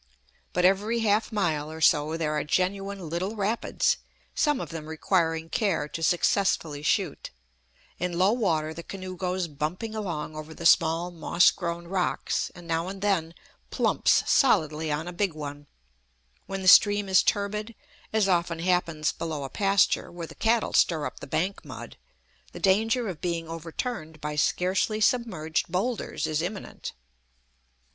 But 0.53 0.65
every 0.65 1.01
half 1.01 1.31
mile 1.31 1.71
or 1.71 1.79
so 1.79 2.17
there 2.17 2.31
are 2.35 2.43
genuine 2.43 3.07
little 3.07 3.35
rapids, 3.35 3.97
some 4.33 4.59
of 4.59 4.69
them 4.69 4.87
requiring 4.87 5.47
care 5.47 5.87
to 5.89 6.01
successfully 6.01 6.81
shoot; 6.81 7.29
in 7.99 8.17
low 8.17 8.31
water 8.31 8.73
the 8.73 8.81
canoe 8.81 9.15
goes 9.15 9.47
bumping 9.47 9.93
along 9.93 10.35
over 10.35 10.55
the 10.55 10.65
small 10.65 11.11
moss 11.11 11.51
grown 11.51 11.85
rocks, 11.87 12.49
and 12.55 12.67
now 12.67 12.87
and 12.87 13.03
then 13.03 13.35
plumps 13.69 14.23
solidly 14.27 14.91
on 14.91 15.07
a 15.07 15.13
big 15.13 15.33
one; 15.33 15.67
when 16.47 16.63
the 16.63 16.67
stream 16.67 17.07
is 17.07 17.21
turbid, 17.21 17.75
as 18.11 18.27
often 18.27 18.57
happens 18.57 19.11
below 19.11 19.43
a 19.43 19.49
pasture, 19.51 20.11
where 20.11 20.25
the 20.25 20.33
cattle 20.33 20.73
stir 20.73 21.05
up 21.05 21.19
the 21.19 21.27
bank 21.27 21.63
mud, 21.63 21.95
the 22.53 22.59
danger 22.59 23.07
of 23.07 23.21
being 23.21 23.47
overturned 23.47 24.19
by 24.19 24.35
scarcely 24.35 24.99
submerged 24.99 25.71
bowlders 25.71 26.25
is 26.25 26.41
imminent. 26.41 26.93